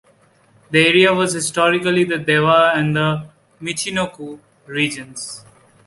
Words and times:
The 0.71 0.79
area 0.87 1.13
was 1.13 1.33
historically 1.33 2.03
the 2.05 2.17
Dewa 2.17 2.71
and 2.73 2.95
the 2.95 3.29
Michinoku 3.61 4.39
regions. 4.65 5.45